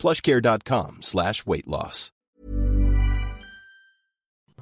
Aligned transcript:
plushcare.com 0.00 0.98
slash 1.02 1.46
weight 1.46 1.68
loss. 1.68 2.10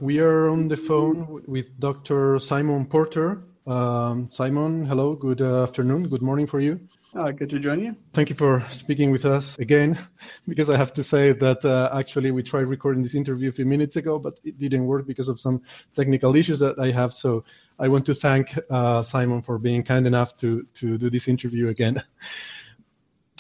We 0.01 0.21
are 0.21 0.49
on 0.49 0.69
the 0.69 0.77
phone 0.77 1.43
with 1.47 1.67
Dr. 1.81 2.39
Simon 2.39 2.87
Porter. 2.87 3.43
Um, 3.67 4.29
Simon, 4.33 4.87
hello, 4.87 5.15
good 5.15 5.41
afternoon, 5.41 6.09
good 6.09 6.23
morning 6.23 6.47
for 6.47 6.61
you. 6.61 6.79
Uh, 7.17 7.33
good 7.33 7.51
to 7.51 7.59
join 7.59 7.81
you. 7.81 7.97
Thank 8.15 8.29
you 8.29 8.37
for 8.37 8.65
speaking 8.73 9.11
with 9.11 9.25
us 9.25 9.57
again, 9.59 9.99
because 10.49 10.71
I 10.71 10.77
have 10.77 10.95
to 10.95 11.03
say 11.03 11.33
that 11.33 11.65
uh, 11.65 11.91
actually 11.93 12.31
we 12.31 12.43
tried 12.43 12.67
recording 12.69 13.03
this 13.03 13.15
interview 13.15 13.49
a 13.49 13.53
few 13.53 13.65
minutes 13.65 13.97
ago, 13.97 14.19
but 14.19 14.39
it 14.45 14.59
didn't 14.59 14.87
work 14.87 15.07
because 15.07 15.29
of 15.29 15.41
some 15.41 15.63
technical 15.97 16.37
issues 16.37 16.61
that 16.61 16.79
I 16.79 16.93
have. 16.93 17.13
So 17.13 17.45
I 17.79 17.89
want 17.89 18.07
to 18.07 18.15
thank 18.15 18.57
uh, 18.71 19.03
Simon 19.03 19.43
for 19.43 19.59
being 19.59 19.83
kind 19.83 20.07
enough 20.07 20.37
to, 20.39 20.67
to 20.77 20.97
do 20.97 21.11
this 21.11 21.27
interview 21.27 21.69
again. 21.69 22.03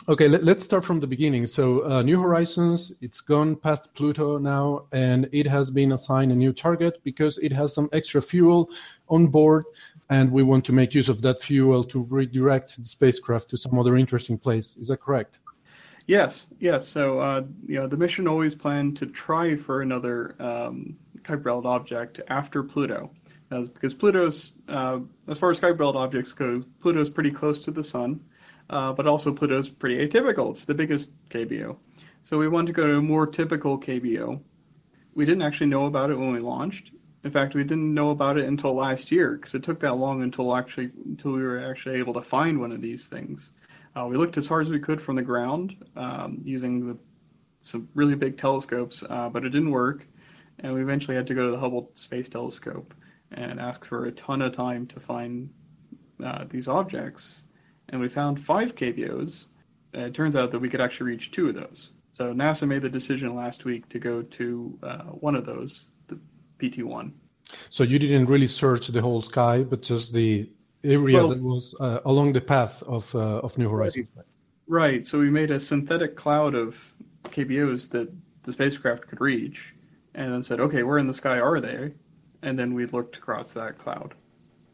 Okay, 0.09 0.27
let, 0.27 0.57
us 0.57 0.65
start 0.65 0.87
from 0.87 1.01
the 1.01 1.07
beginning. 1.07 1.47
So, 1.47 1.85
uh, 1.85 2.01
New 2.01 2.19
Horizons, 2.19 2.93
it's 3.03 3.21
gone 3.21 3.55
past 3.55 3.93
Pluto 3.93 4.39
now, 4.39 4.87
and 4.93 5.29
it 5.33 5.47
has 5.47 5.71
been 5.71 5.93
assigned 5.93 6.33
a 6.33 6.34
new 6.34 6.51
target 6.51 6.98
because 7.05 7.37
it 7.43 7.53
has 7.53 7.75
some 7.75 7.91
extra 7.93 8.23
fuel 8.23 8.70
on 9.11 9.27
board, 9.27 9.67
and 10.09 10.33
we 10.33 10.42
want 10.42 10.64
to 10.64 10.73
make 10.73 10.95
use 10.95 11.11
of 11.11 11.20
that 11.20 11.42
fuel 11.42 11.84
to 11.84 12.05
redirect 12.05 12.73
the 12.79 12.89
spacecraft 12.89 13.51
to 13.51 13.59
some 13.59 13.79
other 13.79 13.98
interesting 13.98 14.39
place. 14.39 14.73
Is 14.81 14.89
that 14.89 15.03
correct? 15.03 15.36
Yes, 16.06 16.47
yes. 16.59 16.89
So, 16.89 17.20
uh, 17.20 17.42
you 17.67 17.79
know, 17.79 17.86
the 17.86 17.98
mission 17.98 18.27
always 18.27 18.55
planned 18.55 18.97
to 18.97 19.06
try 19.06 19.56
for 19.56 19.83
another 19.83 20.36
um, 20.41 20.97
Kuiper 21.20 21.42
Belt 21.42 21.67
object 21.67 22.23
after 22.29 22.62
Pluto, 22.62 23.11
As, 23.51 23.69
because 23.69 23.92
Pluto's, 23.92 24.53
uh, 24.69 25.01
as 25.27 25.39
far 25.39 25.51
as 25.51 25.61
Kuiper 25.61 25.77
Belt 25.77 25.97
objects 25.97 26.33
go, 26.33 26.64
Pluto's 26.81 27.11
pretty 27.11 27.31
close 27.31 27.61
to 27.61 27.70
the 27.70 27.84
Sun 27.84 28.23
uh, 28.70 28.92
but 28.92 29.06
also 29.06 29.33
Pluto's 29.33 29.69
pretty 29.69 30.06
atypical. 30.06 30.50
It's 30.50 30.64
the 30.64 30.74
biggest 30.74 31.11
KBO. 31.30 31.77
So 32.22 32.38
we 32.38 32.48
wanted 32.48 32.69
to 32.69 32.72
go 32.72 32.86
to 32.86 32.98
a 32.98 33.02
more 33.02 33.27
typical 33.27 33.78
KBO. 33.78 34.41
We 35.14 35.24
didn't 35.24 35.42
actually 35.42 35.69
know 35.69 35.86
about 35.86 36.11
it 36.11 36.19
when 36.19 36.33
we 36.33 36.41
launched. 36.41 36.92
In 37.24 37.30
fact, 37.30 37.55
we 37.55 37.64
didn't 37.64 37.92
know 37.92 38.11
about 38.11 38.39
it 38.39 38.44
until 38.44 38.74
last 38.74 39.11
year 39.11 39.33
because 39.33 39.55
it 39.55 39.62
took 39.62 39.80
that 39.80 39.94
long 39.94 40.22
until 40.22 40.55
actually 40.55 40.91
until 41.05 41.33
we 41.33 41.42
were 41.42 41.70
actually 41.70 41.96
able 41.96 42.14
to 42.14 42.22
find 42.22 42.61
one 42.61 42.70
of 42.70 42.80
these 42.80 43.06
things. 43.06 43.50
Uh, 43.96 44.06
we 44.06 44.16
looked 44.16 44.36
as 44.36 44.46
hard 44.46 44.66
as 44.66 44.70
we 44.70 44.78
could 44.78 45.00
from 45.00 45.16
the 45.16 45.22
ground 45.22 45.74
um, 45.96 46.41
using 46.44 46.86
the, 46.86 46.98
some 47.61 47.89
really 47.94 48.14
big 48.14 48.36
telescopes, 48.36 49.02
uh, 49.08 49.28
but 49.28 49.44
it 49.44 49.48
didn't 49.48 49.70
work. 49.70 50.06
And 50.61 50.74
we 50.74 50.83
eventually 50.83 51.16
had 51.16 51.27
to 51.28 51.34
go 51.34 51.46
to 51.46 51.50
the 51.50 51.58
Hubble 51.58 51.91
Space 51.94 52.28
Telescope 52.28 52.94
and 53.33 53.58
ask 53.58 53.84
for 53.84 54.06
a 54.06 54.12
ton 54.12 54.42
of 54.42 54.52
time 54.52 54.86
to 54.89 55.00
find 55.00 55.50
uh, 56.24 56.44
these 56.48 56.69
objects 56.69 57.42
and 57.91 58.00
we 58.00 58.08
found 58.08 58.41
five 58.41 58.75
KBOs. 58.75 59.47
And 59.94 60.03
it 60.03 60.14
turns 60.14 60.36
out 60.36 60.50
that 60.50 60.58
we 60.58 60.69
could 60.69 60.81
actually 60.81 61.11
reach 61.11 61.31
two 61.31 61.48
of 61.48 61.55
those. 61.55 61.91
So 62.12 62.33
NASA 62.33 62.67
made 62.67 62.83
the 62.83 62.89
decision 62.89 63.34
last 63.34 63.64
week 63.64 63.89
to 63.91 63.98
go 63.98 64.22
to 64.22 64.78
uh, 64.83 64.98
one 65.05 65.34
of 65.34 65.47
those, 65.47 65.89
the 66.08 66.19
PT1. 66.58 67.12
So 67.70 67.84
you 67.84 67.98
didn't 67.98 68.27
really 68.27 68.48
search 68.48 68.89
the 68.89 69.00
whole 69.00 69.22
sky, 69.22 69.62
but 69.62 69.83
just 69.83 70.12
the 70.12 70.50
area 70.84 71.17
well, 71.17 71.28
that 71.28 71.42
was 71.42 71.75
uh, 71.80 72.00
along 72.05 72.33
the 72.33 72.40
path 72.40 72.83
of 72.83 73.13
uh, 73.14 73.40
of 73.46 73.57
New 73.57 73.68
Horizons. 73.68 74.07
Right. 74.14 74.27
right. 74.67 75.07
So 75.07 75.18
we 75.18 75.30
made 75.30 75.51
a 75.51 75.58
synthetic 75.58 76.17
cloud 76.17 76.55
of 76.55 76.95
KBOs 77.24 77.89
that 77.90 78.13
the 78.42 78.52
spacecraft 78.52 79.07
could 79.08 79.20
reach, 79.20 79.74
and 80.14 80.33
then 80.33 80.42
said, 80.42 80.61
"Okay, 80.61 80.83
where 80.83 80.98
in 80.98 81.07
the 81.07 81.14
sky 81.14 81.39
are 81.40 81.61
they?" 81.61 81.92
And 82.42 82.58
then 82.58 82.74
we 82.74 82.86
looked 82.86 83.17
across 83.17 83.52
that 83.55 83.79
cloud. 83.79 84.14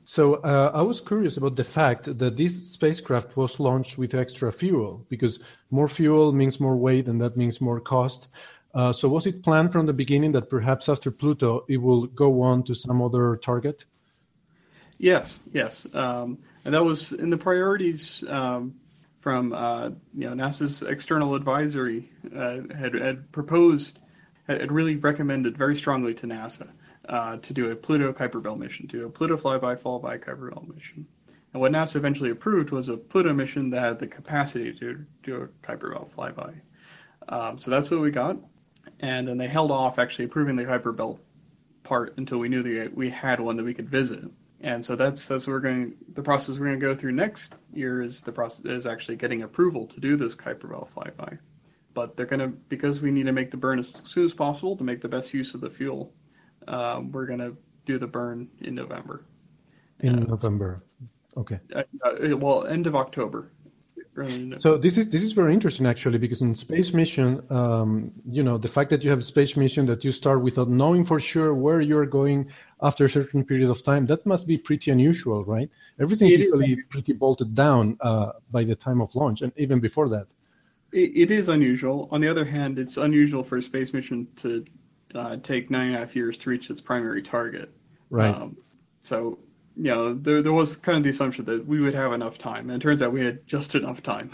So 0.04 0.34
uh, 0.34 0.70
I 0.74 0.82
was 0.82 1.00
curious 1.00 1.38
about 1.38 1.56
the 1.56 1.64
fact 1.64 2.18
that 2.18 2.36
this 2.36 2.70
spacecraft 2.70 3.36
was 3.36 3.58
launched 3.58 3.96
with 3.96 4.14
extra 4.14 4.52
fuel, 4.52 5.04
because 5.08 5.40
more 5.70 5.88
fuel 5.88 6.32
means 6.32 6.60
more 6.60 6.76
weight, 6.76 7.08
and 7.08 7.20
that 7.22 7.36
means 7.36 7.60
more 7.60 7.80
cost. 7.80 8.26
Uh, 8.74 8.92
so 8.92 9.08
was 9.08 9.26
it 9.26 9.42
planned 9.42 9.72
from 9.72 9.86
the 9.86 9.92
beginning 9.92 10.32
that 10.32 10.50
perhaps 10.50 10.88
after 10.88 11.10
Pluto 11.10 11.64
it 11.68 11.78
will 11.78 12.06
go 12.06 12.42
on 12.42 12.62
to 12.64 12.74
some 12.74 13.00
other 13.00 13.36
target? 13.36 13.84
Yes, 14.98 15.40
yes, 15.52 15.86
um, 15.94 16.38
and 16.64 16.74
that 16.74 16.84
was 16.84 17.12
in 17.12 17.30
the 17.30 17.38
priorities 17.38 18.24
um, 18.28 18.74
from 19.20 19.52
uh, 19.52 19.90
you 20.14 20.28
know 20.28 20.34
NASA's 20.34 20.82
external 20.82 21.34
advisory 21.34 22.10
uh, 22.36 22.58
had, 22.76 22.94
had 22.94 23.32
proposed 23.32 24.00
had 24.48 24.70
really 24.70 24.96
recommended 24.96 25.56
very 25.56 25.74
strongly 25.74 26.12
to 26.14 26.26
NASA 26.26 26.68
uh, 27.08 27.36
to 27.38 27.52
do 27.52 27.70
a 27.70 27.76
Pluto 27.76 28.12
Kuiper 28.12 28.42
Belt 28.42 28.58
mission, 28.58 28.88
to 28.88 29.06
a 29.06 29.10
Pluto 29.10 29.36
flyby 29.36 29.78
fallby 29.78 30.18
Kuiper 30.18 30.50
Belt 30.50 30.68
mission. 30.68 31.06
And 31.52 31.60
what 31.60 31.72
NASA 31.72 31.96
eventually 31.96 32.30
approved 32.30 32.70
was 32.70 32.88
a 32.88 32.96
Pluto 32.96 33.32
mission 33.32 33.70
that 33.70 33.80
had 33.80 33.98
the 33.98 34.06
capacity 34.06 34.72
to 34.72 35.04
do 35.22 35.36
a 35.36 35.66
Kuiper 35.66 35.92
Belt 35.92 36.12
flyby. 36.14 36.60
Um, 37.28 37.58
so 37.58 37.70
that's 37.70 37.90
what 37.90 38.00
we 38.00 38.10
got. 38.10 38.36
And 39.00 39.28
then 39.28 39.38
they 39.38 39.46
held 39.46 39.70
off 39.70 39.98
actually 39.98 40.26
approving 40.26 40.56
the 40.56 40.64
Kuiper 40.64 40.94
Belt 40.94 41.20
part 41.84 42.14
until 42.16 42.38
we 42.38 42.48
knew 42.48 42.62
that 42.62 42.94
we 42.94 43.10
had 43.10 43.40
one 43.40 43.56
that 43.56 43.64
we 43.64 43.74
could 43.74 43.88
visit. 43.88 44.24
And 44.60 44.84
so 44.84 44.96
that's 44.96 45.28
that's 45.28 45.46
what 45.46 45.52
we're 45.52 45.60
going. 45.60 45.94
The 46.14 46.22
process 46.22 46.58
we're 46.58 46.66
going 46.66 46.80
to 46.80 46.86
go 46.86 46.94
through 46.94 47.12
next 47.12 47.54
year 47.72 48.02
is 48.02 48.22
the 48.22 48.32
process 48.32 48.64
is 48.64 48.86
actually 48.86 49.16
getting 49.16 49.42
approval 49.42 49.86
to 49.88 50.00
do 50.00 50.16
this 50.16 50.34
Kuiper 50.34 50.70
Belt 50.70 50.90
flyby. 50.94 51.38
But 51.92 52.16
they're 52.16 52.26
going 52.26 52.40
to 52.40 52.48
because 52.48 53.00
we 53.00 53.10
need 53.10 53.26
to 53.26 53.32
make 53.32 53.50
the 53.50 53.58
burn 53.58 53.78
as 53.78 53.92
soon 54.04 54.24
as 54.24 54.34
possible 54.34 54.76
to 54.76 54.82
make 54.82 55.02
the 55.02 55.08
best 55.08 55.34
use 55.34 55.54
of 55.54 55.60
the 55.60 55.70
fuel 55.70 56.12
um, 56.68 57.12
we're 57.12 57.26
going 57.26 57.38
to 57.38 57.56
do 57.84 57.98
the 57.98 58.06
burn 58.06 58.48
in 58.60 58.74
November. 58.74 59.24
In 60.00 60.24
November, 60.24 60.84
okay. 61.36 61.60
Uh, 61.74 61.82
uh, 62.04 62.36
well, 62.36 62.66
end 62.66 62.86
of 62.86 62.96
October. 62.96 63.50
So 64.60 64.78
this 64.78 64.96
is 64.96 65.08
this 65.10 65.24
is 65.24 65.32
very 65.32 65.52
interesting 65.52 65.86
actually 65.86 66.18
because 66.18 66.40
in 66.40 66.54
space 66.54 66.92
mission, 66.92 67.42
um, 67.50 68.12
you 68.24 68.44
know, 68.44 68.56
the 68.56 68.68
fact 68.68 68.90
that 68.90 69.02
you 69.02 69.10
have 69.10 69.18
a 69.18 69.22
space 69.22 69.56
mission 69.56 69.86
that 69.86 70.04
you 70.04 70.12
start 70.12 70.40
without 70.40 70.68
knowing 70.68 71.04
for 71.04 71.18
sure 71.18 71.52
where 71.52 71.80
you're 71.80 72.06
going 72.06 72.46
after 72.80 73.06
a 73.06 73.10
certain 73.10 73.44
period 73.44 73.70
of 73.70 73.82
time, 73.82 74.06
that 74.06 74.24
must 74.24 74.46
be 74.46 74.56
pretty 74.56 74.92
unusual, 74.92 75.44
right? 75.44 75.68
Everything 76.00 76.28
is 76.30 76.38
usually 76.38 76.76
pretty 76.90 77.12
bolted 77.12 77.56
down 77.56 77.98
uh, 78.02 78.32
by 78.52 78.62
the 78.62 78.76
time 78.76 79.00
of 79.00 79.12
launch, 79.16 79.42
and 79.42 79.52
even 79.56 79.80
before 79.80 80.08
that. 80.08 80.28
It, 80.92 81.10
it 81.16 81.30
is 81.32 81.48
unusual. 81.48 82.08
On 82.12 82.20
the 82.20 82.28
other 82.28 82.44
hand, 82.44 82.78
it's 82.78 82.96
unusual 82.96 83.42
for 83.42 83.56
a 83.56 83.62
space 83.62 83.92
mission 83.92 84.28
to 84.36 84.64
uh, 85.14 85.36
take 85.42 85.70
nine 85.70 85.88
and 85.88 85.96
a 85.96 85.98
half 85.98 86.16
years 86.16 86.36
to 86.38 86.50
reach 86.50 86.70
its 86.70 86.80
primary 86.80 87.22
target. 87.22 87.70
Right. 88.10 88.34
Um, 88.34 88.56
so, 89.00 89.38
you 89.76 89.90
know, 89.90 90.14
there, 90.14 90.42
there 90.42 90.52
was 90.52 90.76
kind 90.76 90.98
of 90.98 91.04
the 91.04 91.10
assumption 91.10 91.44
that 91.46 91.66
we 91.66 91.80
would 91.80 91.94
have 91.94 92.12
enough 92.12 92.38
time, 92.38 92.70
and 92.70 92.80
it 92.80 92.84
turns 92.84 93.02
out 93.02 93.12
we 93.12 93.24
had 93.24 93.46
just 93.46 93.74
enough 93.74 94.02
time. 94.02 94.30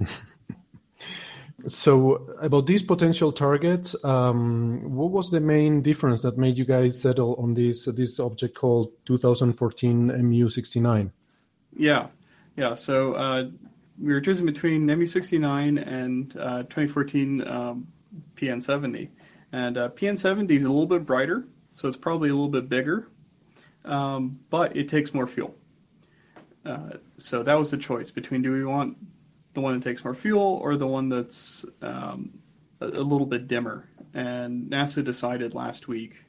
so, 1.68 2.36
about 2.40 2.66
these 2.66 2.82
potential 2.82 3.32
targets, 3.32 3.96
um, 4.04 4.94
what 4.94 5.10
was 5.10 5.30
the 5.30 5.40
main 5.40 5.82
difference 5.82 6.22
that 6.22 6.38
made 6.38 6.56
you 6.56 6.64
guys 6.64 7.00
settle 7.00 7.34
on 7.36 7.54
this 7.54 7.88
this 7.96 8.20
object 8.20 8.54
called 8.54 8.92
2014 9.06 10.08
MU69? 10.08 11.10
Yeah, 11.76 12.06
yeah. 12.56 12.74
So 12.74 13.14
uh, 13.14 13.48
we 14.00 14.12
were 14.12 14.20
choosing 14.20 14.46
between 14.46 14.86
MU69 14.86 15.86
and 15.86 16.36
uh, 16.36 16.62
2014 16.64 17.46
um, 17.46 17.86
PN70. 18.36 19.08
And 19.52 19.78
uh, 19.78 19.88
PN70 19.90 20.50
is 20.50 20.64
a 20.64 20.68
little 20.68 20.86
bit 20.86 21.06
brighter, 21.06 21.46
so 21.74 21.88
it's 21.88 21.96
probably 21.96 22.28
a 22.28 22.32
little 22.32 22.48
bit 22.48 22.68
bigger, 22.68 23.08
um, 23.84 24.40
but 24.50 24.76
it 24.76 24.88
takes 24.88 25.14
more 25.14 25.26
fuel. 25.26 25.54
Uh, 26.64 26.94
so 27.16 27.42
that 27.42 27.54
was 27.54 27.70
the 27.70 27.78
choice 27.78 28.10
between 28.10 28.42
do 28.42 28.52
we 28.52 28.64
want 28.64 28.96
the 29.54 29.60
one 29.60 29.74
that 29.78 29.82
takes 29.82 30.04
more 30.04 30.14
fuel 30.14 30.60
or 30.62 30.76
the 30.76 30.86
one 30.86 31.08
that's 31.08 31.64
um, 31.80 32.38
a, 32.80 32.86
a, 32.86 33.04
little 33.04 33.26
bit 33.26 33.46
dimmer. 33.46 33.88
And 34.14 34.70
NASA 34.70 35.02
decided 35.02 35.54
last 35.54 35.88
week 35.88 36.24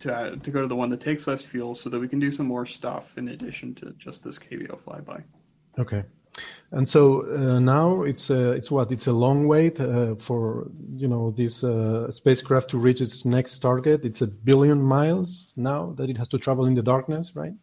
to, 0.00 0.14
uh, 0.14 0.36
to 0.36 0.50
go 0.50 0.62
to 0.62 0.66
the 0.66 0.76
one 0.76 0.90
that 0.90 1.00
takes 1.00 1.26
less 1.26 1.44
fuel 1.44 1.74
so 1.74 1.90
that 1.90 1.98
we 1.98 2.08
can 2.08 2.18
do 2.18 2.30
some 2.30 2.46
more 2.46 2.66
stuff 2.66 3.18
in 3.18 3.28
addition 3.28 3.74
to 3.76 3.92
just 3.98 4.24
this 4.24 4.38
KBO 4.38 4.80
flyby. 4.80 5.22
Okay. 5.78 6.02
And 6.72 6.88
so 6.88 7.22
uh, 7.22 7.58
now 7.58 8.02
it's 8.02 8.30
a, 8.30 8.52
it's 8.52 8.70
what 8.70 8.92
it's 8.92 9.08
a 9.08 9.12
long 9.12 9.48
wait 9.48 9.80
uh, 9.80 10.14
for 10.26 10.70
you 10.94 11.08
know 11.08 11.32
this 11.36 11.64
uh, 11.64 12.10
spacecraft 12.12 12.70
to 12.70 12.78
reach 12.78 13.00
its 13.00 13.24
next 13.24 13.58
target. 13.58 14.04
It's 14.04 14.20
a 14.20 14.28
billion 14.28 14.80
miles 14.80 15.52
now 15.56 15.94
that 15.96 16.08
it 16.08 16.16
has 16.16 16.28
to 16.28 16.38
travel 16.38 16.66
in 16.66 16.74
the 16.74 16.82
darkness, 16.82 17.32
right? 17.34 17.54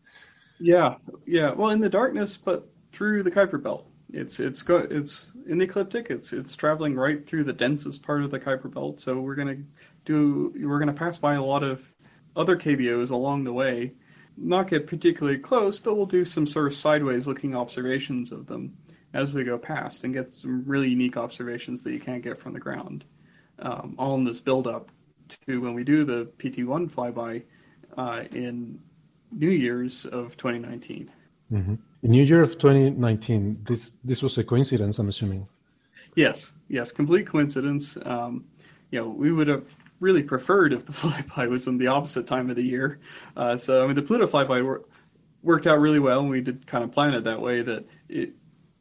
Yeah, 0.60 0.96
yeah. 1.26 1.54
Well, 1.54 1.70
in 1.70 1.80
the 1.80 1.90
darkness, 1.90 2.36
but 2.36 2.68
through 2.92 3.24
the 3.24 3.32
Kuiper 3.32 3.62
Belt. 3.62 3.88
It's 4.12 4.40
it's 4.40 4.62
go 4.62 4.86
it's 4.90 5.32
in 5.48 5.58
the 5.58 5.66
ecliptic. 5.66 6.10
It's 6.10 6.34
it's 6.34 6.56
traveling 6.56 6.96
right 6.96 7.26
through 7.26 7.46
the 7.46 7.54
densest 7.54 8.04
part 8.04 8.24
of 8.24 8.32
the 8.32 8.40
Kuiper 8.40 8.74
Belt. 8.74 9.00
So 9.00 9.22
we're 9.22 9.36
going 9.36 9.48
to 9.48 9.64
do 10.04 10.54
we're 10.68 10.80
going 10.80 10.88
to 10.88 10.94
pass 10.94 11.18
by 11.18 11.36
a 11.36 11.44
lot 11.44 11.64
of 11.64 11.82
other 12.36 12.58
KBOs 12.58 13.10
along 13.10 13.46
the 13.46 13.54
way, 13.54 13.94
not 14.38 14.70
get 14.70 14.88
particularly 14.88 15.40
close, 15.40 15.80
but 15.80 15.96
we'll 15.96 16.06
do 16.06 16.24
some 16.24 16.46
sort 16.46 16.68
of 16.68 16.74
sideways 16.74 17.28
looking 17.28 17.56
observations 17.56 18.32
of 18.32 18.48
them 18.48 18.78
as 19.18 19.34
we 19.34 19.44
go 19.44 19.58
past 19.58 20.04
and 20.04 20.14
get 20.14 20.32
some 20.32 20.64
really 20.66 20.88
unique 20.90 21.18
observations 21.18 21.84
that 21.84 21.92
you 21.92 22.00
can't 22.00 22.22
get 22.22 22.40
from 22.40 22.54
the 22.54 22.60
ground. 22.60 23.04
Um, 23.60 23.96
all 23.98 24.14
in 24.14 24.24
this 24.24 24.40
build 24.40 24.68
up 24.68 24.92
to 25.48 25.60
when 25.60 25.74
we 25.74 25.84
do 25.84 26.06
the 26.06 26.26
PT1 26.38 26.92
flyby 26.92 27.42
uh, 27.98 28.24
in 28.32 28.80
New 29.32 29.50
Year's 29.50 30.06
of 30.06 30.38
2019. 30.38 31.10
Mm-hmm. 31.52 31.76
In 32.04 32.12
New 32.12 32.24
Year 32.24 32.44
of 32.44 32.60
2019, 32.60 33.66
this 33.68 33.92
this 34.04 34.22
was 34.22 34.38
a 34.38 34.44
coincidence, 34.44 35.00
I'm 35.00 35.10
assuming. 35.10 35.48
Yes, 36.16 36.54
yes, 36.70 36.92
complete 36.92 37.26
coincidence. 37.26 37.98
Um, 38.06 38.46
you 38.92 39.00
know, 39.00 39.10
we 39.10 39.32
would 39.32 39.48
have 39.48 39.66
really 40.00 40.22
preferred 40.22 40.74
if 40.74 40.86
the 40.86 40.92
flyby 41.02 41.50
was 41.50 41.66
in 41.66 41.80
the 41.80 41.88
opposite 41.88 42.28
time 42.28 42.52
of 42.52 42.56
the 42.56 42.64
year. 42.64 43.00
Uh, 43.36 43.58
so, 43.58 43.84
I 43.84 43.88
mean, 43.88 43.96
the 43.96 44.04
Pluto 44.04 44.28
flyby 44.28 44.64
wor- 44.64 44.86
worked 45.42 45.66
out 45.66 45.80
really 45.80 46.00
well, 46.00 46.20
and 46.20 46.30
we 46.30 46.42
did 46.42 46.68
kind 46.68 46.84
of 46.84 46.92
plan 46.92 47.16
it 47.16 47.24
that 47.24 47.42
way 47.42 47.64
that 47.64 47.84
it 48.10 48.34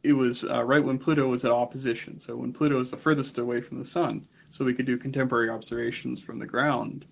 it 0.07 0.13
was 0.13 0.45
uh, 0.45 0.63
right 0.63 0.83
when 0.83 0.99
Pluto 0.99 1.27
was 1.27 1.45
at 1.45 1.51
opposition. 1.51 2.21
So 2.21 2.37
when 2.37 2.53
Pluto 2.53 2.79
was 2.79 2.91
the 2.91 2.97
furthest 2.97 3.39
away 3.39 3.61
from 3.61 3.79
the 3.79 3.85
sun, 3.85 4.27
so 4.51 4.65
we 4.65 4.75
could 4.75 4.87
do 4.87 4.97
contemporary 4.97 5.51
observations 5.51 6.21
from 6.21 6.39
the 6.39 6.47
ground. 6.47 7.05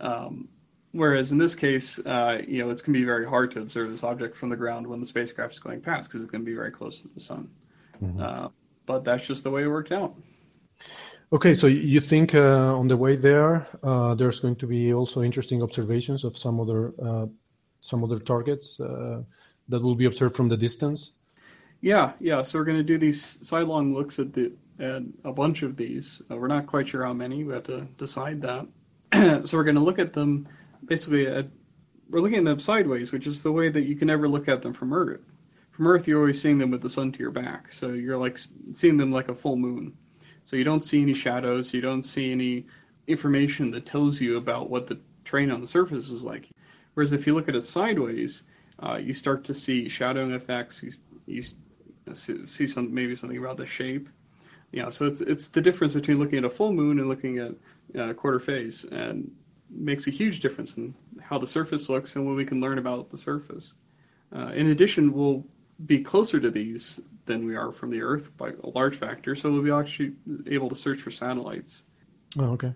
Um, 0.00 0.48
whereas 0.92 1.32
in 1.32 1.38
this 1.38 1.54
case, 1.54 1.98
uh, 2.00 2.38
you 2.46 2.62
know, 2.62 2.70
it's 2.70 2.82
going 2.82 2.94
to 2.94 3.00
be 3.00 3.04
very 3.04 3.26
hard 3.26 3.50
to 3.52 3.60
observe 3.60 3.90
this 3.90 4.04
object 4.04 4.36
from 4.36 4.50
the 4.50 4.56
ground 4.56 4.86
when 4.86 5.00
the 5.00 5.06
spacecraft 5.06 5.54
is 5.54 5.60
going 5.60 5.80
past 5.80 6.08
because 6.08 6.20
it's 6.22 6.30
going 6.30 6.42
to 6.42 6.50
be 6.50 6.54
very 6.54 6.70
close 6.70 7.00
to 7.02 7.08
the 7.08 7.20
sun. 7.20 7.50
Mm-hmm. 8.02 8.20
Uh, 8.20 8.48
but 8.84 9.04
that's 9.04 9.26
just 9.26 9.44
the 9.44 9.50
way 9.50 9.62
it 9.62 9.68
worked 9.68 9.92
out. 9.92 10.14
Okay, 11.32 11.54
so 11.54 11.66
you 11.66 12.00
think 12.00 12.34
uh, 12.34 12.80
on 12.80 12.88
the 12.88 12.96
way 12.96 13.16
there, 13.16 13.66
uh, 13.82 14.14
there's 14.14 14.40
going 14.40 14.56
to 14.56 14.66
be 14.66 14.92
also 14.92 15.22
interesting 15.22 15.62
observations 15.62 16.24
of 16.24 16.36
some 16.36 16.60
other 16.60 16.92
uh, 17.02 17.26
some 17.80 18.04
other 18.04 18.18
targets 18.18 18.78
uh, 18.80 19.22
that 19.68 19.80
will 19.82 19.96
be 19.96 20.04
observed 20.04 20.36
from 20.36 20.48
the 20.48 20.56
distance. 20.56 21.12
Yeah, 21.82 22.12
yeah. 22.20 22.42
So 22.42 22.58
we're 22.58 22.64
going 22.64 22.78
to 22.78 22.84
do 22.84 22.96
these 22.96 23.46
sidelong 23.46 23.92
looks 23.92 24.18
at 24.18 24.32
the 24.32 24.52
at 24.78 25.02
a 25.24 25.32
bunch 25.32 25.62
of 25.62 25.76
these. 25.76 26.22
Uh, 26.30 26.36
we're 26.36 26.48
not 26.48 26.66
quite 26.66 26.88
sure 26.88 27.04
how 27.04 27.12
many. 27.12 27.44
We 27.44 27.52
have 27.52 27.64
to 27.64 27.82
decide 27.98 28.40
that. 28.42 28.66
so 29.46 29.58
we're 29.58 29.64
going 29.64 29.76
to 29.76 29.82
look 29.82 29.98
at 29.98 30.12
them 30.12 30.48
basically. 30.84 31.26
At, 31.26 31.48
we're 32.08 32.20
looking 32.20 32.38
at 32.38 32.44
them 32.44 32.58
sideways, 32.58 33.10
which 33.10 33.26
is 33.26 33.42
the 33.42 33.52
way 33.52 33.68
that 33.68 33.82
you 33.82 33.96
can 33.96 34.06
never 34.06 34.28
look 34.28 34.48
at 34.48 34.62
them 34.62 34.72
from 34.72 34.92
Earth. 34.92 35.20
From 35.70 35.86
Earth, 35.86 36.06
you're 36.06 36.20
always 36.20 36.40
seeing 36.40 36.58
them 36.58 36.70
with 36.70 36.82
the 36.82 36.90
sun 36.90 37.10
to 37.12 37.18
your 37.20 37.30
back, 37.30 37.72
so 37.72 37.88
you're 37.88 38.18
like 38.18 38.38
seeing 38.74 38.98
them 38.98 39.10
like 39.10 39.28
a 39.28 39.34
full 39.34 39.56
moon. 39.56 39.96
So 40.44 40.56
you 40.56 40.64
don't 40.64 40.84
see 40.84 41.00
any 41.00 41.14
shadows, 41.14 41.72
you 41.72 41.80
don't 41.80 42.02
see 42.02 42.30
any 42.30 42.66
information 43.06 43.70
that 43.70 43.86
tells 43.86 44.20
you 44.20 44.36
about 44.36 44.68
what 44.68 44.86
the 44.86 45.00
terrain 45.24 45.50
on 45.50 45.60
the 45.62 45.66
surface 45.66 46.10
is 46.10 46.22
like. 46.22 46.50
Whereas 46.94 47.12
if 47.12 47.26
you 47.26 47.34
look 47.34 47.48
at 47.48 47.56
it 47.56 47.64
sideways, 47.64 48.42
uh, 48.80 48.98
you 49.02 49.14
start 49.14 49.44
to 49.44 49.54
see 49.54 49.88
shadowing 49.88 50.32
effects. 50.32 50.82
You, 50.82 50.92
you 51.26 51.42
see 52.14 52.66
some 52.66 52.92
maybe 52.92 53.14
something 53.14 53.38
about 53.38 53.56
the 53.56 53.66
shape. 53.66 54.08
Yeah, 54.72 54.88
so 54.88 55.06
it's 55.06 55.20
it's 55.20 55.48
the 55.48 55.60
difference 55.60 55.94
between 55.94 56.18
looking 56.18 56.38
at 56.38 56.44
a 56.44 56.50
full 56.50 56.72
moon 56.72 56.98
and 56.98 57.08
looking 57.08 57.38
at 57.38 57.52
a 57.94 58.10
uh, 58.10 58.12
quarter 58.14 58.40
phase, 58.40 58.84
and 58.84 59.30
makes 59.70 60.06
a 60.06 60.10
huge 60.10 60.40
difference 60.40 60.76
in 60.76 60.94
how 61.20 61.38
the 61.38 61.46
surface 61.46 61.88
looks 61.88 62.16
and 62.16 62.26
what 62.26 62.36
we 62.36 62.44
can 62.44 62.60
learn 62.60 62.78
about 62.78 63.10
the 63.10 63.18
surface. 63.18 63.74
Uh, 64.34 64.48
in 64.54 64.68
addition, 64.68 65.12
we'll 65.12 65.44
be 65.86 66.02
closer 66.02 66.40
to 66.40 66.50
these 66.50 67.00
than 67.26 67.46
we 67.46 67.56
are 67.56 67.72
from 67.72 67.90
the 67.90 68.00
Earth 68.00 68.36
by 68.36 68.50
a 68.50 68.68
large 68.70 68.96
factor, 68.96 69.34
so 69.34 69.50
we'll 69.50 69.62
be 69.62 69.70
actually 69.70 70.12
able 70.46 70.68
to 70.68 70.74
search 70.74 71.00
for 71.00 71.10
satellites. 71.10 71.84
Oh, 72.38 72.52
okay. 72.52 72.72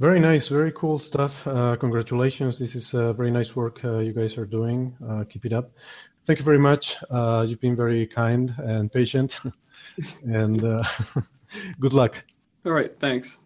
Very 0.00 0.18
nice, 0.18 0.48
very 0.48 0.72
cool 0.72 0.98
stuff. 0.98 1.32
Uh, 1.46 1.76
congratulations. 1.76 2.58
This 2.58 2.74
is 2.74 2.92
uh, 2.92 3.12
very 3.12 3.30
nice 3.30 3.54
work 3.54 3.78
uh, 3.84 3.98
you 3.98 4.12
guys 4.12 4.36
are 4.36 4.46
doing. 4.46 4.96
Uh, 5.08 5.24
keep 5.30 5.44
it 5.44 5.52
up. 5.52 5.70
Thank 6.26 6.38
you 6.38 6.44
very 6.44 6.58
much. 6.58 6.96
Uh, 7.10 7.44
you've 7.46 7.60
been 7.60 7.76
very 7.76 8.06
kind 8.06 8.54
and 8.58 8.92
patient. 8.92 9.34
and 10.22 10.64
uh, 10.64 10.82
good 11.80 11.92
luck. 11.92 12.14
All 12.64 12.72
right. 12.72 12.96
Thanks. 12.96 13.38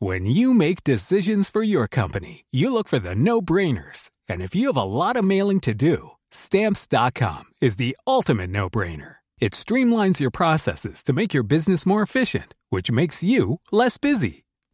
When 0.00 0.26
you 0.26 0.54
make 0.54 0.84
decisions 0.84 1.50
for 1.50 1.62
your 1.62 1.88
company, 1.88 2.44
you 2.52 2.72
look 2.72 2.86
for 2.86 3.00
the 3.00 3.16
no 3.16 3.42
brainers. 3.42 4.10
And 4.28 4.42
if 4.42 4.54
you 4.54 4.68
have 4.68 4.76
a 4.76 4.82
lot 4.82 5.16
of 5.16 5.24
mailing 5.24 5.58
to 5.60 5.74
do, 5.74 6.10
stamps.com 6.30 7.46
is 7.60 7.76
the 7.76 7.96
ultimate 8.06 8.50
no 8.50 8.70
brainer. 8.70 9.16
It 9.40 9.52
streamlines 9.54 10.20
your 10.20 10.30
processes 10.30 11.02
to 11.04 11.12
make 11.12 11.34
your 11.34 11.42
business 11.42 11.84
more 11.84 12.02
efficient, 12.02 12.54
which 12.68 12.92
makes 12.92 13.24
you 13.24 13.60
less 13.72 13.98
busy. 13.98 14.44